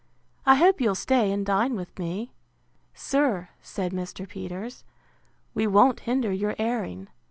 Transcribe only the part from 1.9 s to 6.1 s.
me. Sir, said Mr. Peters, we won't